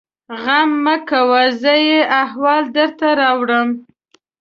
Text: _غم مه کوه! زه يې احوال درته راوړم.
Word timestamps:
_غم 0.41 0.69
مه 0.85 0.95
کوه! 1.09 1.43
زه 1.61 1.73
يې 1.87 1.99
احوال 2.23 2.63
درته 2.77 3.07
راوړم. 3.21 3.69